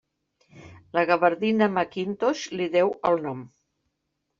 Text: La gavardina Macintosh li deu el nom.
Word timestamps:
La 0.99 1.03
gavardina 1.11 1.69
Macintosh 1.77 2.49
li 2.59 2.71
deu 2.81 2.95
el 3.13 3.25
nom. 3.29 3.51